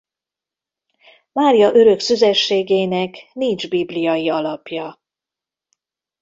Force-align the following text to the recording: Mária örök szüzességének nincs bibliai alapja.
Mária 1.31 1.73
örök 1.73 1.99
szüzességének 1.99 3.15
nincs 3.33 3.69
bibliai 3.69 4.29
alapja. 4.29 5.01